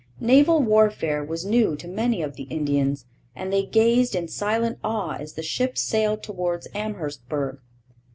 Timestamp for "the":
2.35-2.45, 5.33-5.43